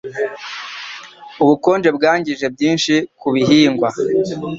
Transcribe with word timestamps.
Ubukonje 1.43 1.89
bwangije 1.97 2.45
byinshi 2.55 2.93
ku 3.19 3.27
bihingwa. 3.33 3.89